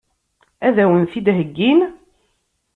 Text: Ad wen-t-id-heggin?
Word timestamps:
Ad 0.67 0.77
wen-t-id-heggin? 0.89 1.79